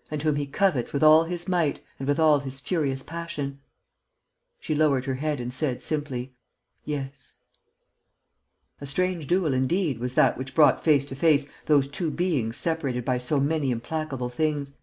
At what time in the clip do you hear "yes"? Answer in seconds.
6.84-7.42